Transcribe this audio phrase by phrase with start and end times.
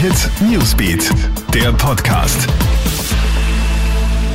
[0.00, 1.10] Hit Newsbeat,
[1.52, 2.48] der Podcast.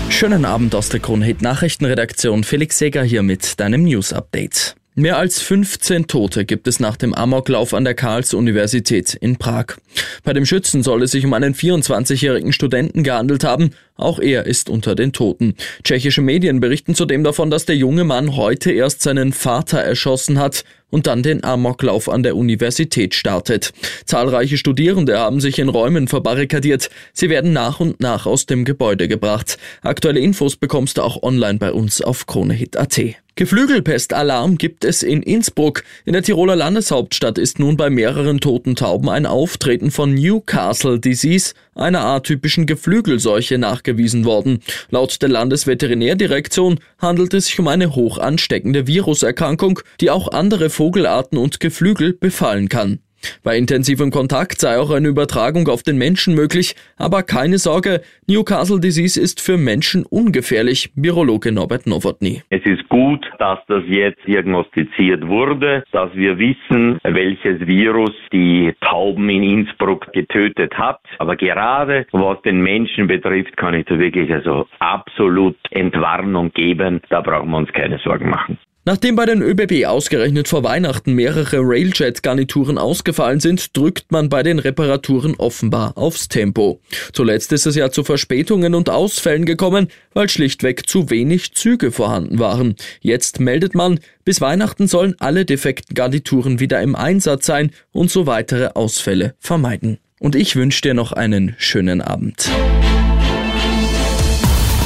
[0.09, 2.43] Schönen Abend aus der Krone Hit Nachrichtenredaktion.
[2.43, 4.75] Felix Seger hier mit deinem News Update.
[4.97, 9.75] Mehr als 15 Tote gibt es nach dem Amoklauf an der Karls-Universität in Prag.
[10.23, 13.71] Bei dem Schützen soll es sich um einen 24-jährigen Studenten gehandelt haben.
[13.97, 15.55] Auch er ist unter den Toten.
[15.83, 20.63] Tschechische Medien berichten zudem davon, dass der junge Mann heute erst seinen Vater erschossen hat
[20.89, 23.73] und dann den Amoklauf an der Universität startet.
[24.05, 26.89] Zahlreiche Studierende haben sich in Räumen verbarrikadiert.
[27.11, 29.57] Sie werden nach und nach aus dem Gebäude gebracht.
[29.81, 33.24] Aktuelle Infos bekommst du auch online bei uns auf KroneHit.at.
[33.37, 35.83] Geflügelpest-Alarm gibt es in Innsbruck.
[36.05, 41.53] In der Tiroler Landeshauptstadt ist nun bei mehreren toten Tauben ein Auftreten von Newcastle Disease,
[41.75, 44.61] einer atypischen Geflügelseuche, nachgewiesen worden.
[44.89, 51.37] Laut der Landesveterinärdirektion handelt es sich um eine hoch ansteckende Viruserkrankung, die auch andere Vogelarten
[51.37, 52.99] und Geflügel befallen kann.
[53.43, 58.79] Bei intensivem Kontakt sei auch eine Übertragung auf den Menschen möglich, aber keine Sorge, Newcastle
[58.79, 62.41] Disease ist für Menschen ungefährlich, Virologe Norbert Nowotny.
[62.49, 69.29] Es ist gut, dass das jetzt diagnostiziert wurde, dass wir wissen, welches Virus die Tauben
[69.29, 70.99] in Innsbruck getötet hat.
[71.19, 77.01] Aber gerade was den Menschen betrifft, kann ich da wirklich also absolut Entwarnung geben.
[77.09, 78.57] Da brauchen wir uns keine Sorgen machen.
[78.87, 84.59] Nachdem bei den ÖBB ausgerechnet vor Weihnachten mehrere Railjet-Garnituren ausgefallen sind, drückt man bei den
[84.59, 86.79] Reparaturen offenbar aufs Tempo.
[87.11, 92.37] Zuletzt ist es ja zu Verspätungen und Ausfällen gekommen, weil schlichtweg zu wenig Züge vorhanden
[92.37, 92.75] waren.
[93.01, 98.27] Jetzt meldet man, bis Weihnachten sollen alle defekten Garnituren wieder im Einsatz sein und so
[98.27, 99.97] weitere Ausfälle vermeiden.
[100.19, 102.51] Und ich wünsche dir noch einen schönen Abend.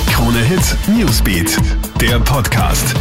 [0.09, 1.57] Krone Hit Newsbeat,
[1.99, 2.95] der Podcast.